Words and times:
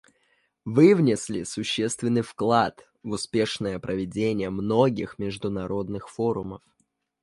Вы 0.65 0.95
внесли 0.95 1.45
существенный 1.45 2.23
вклад 2.23 2.89
в 3.03 3.11
успешное 3.11 3.77
проведение 3.77 4.49
многих 4.49 5.19
международных 5.19 6.09
форумов. 6.09 6.63